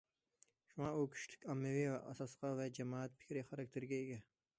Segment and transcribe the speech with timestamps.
[0.69, 4.19] شۇڭا، ئۇ كۈچلۈك ئاممىۋى ئاساسقا ۋە جامائەت پىكرى خاراكتېرىگە ئىگە.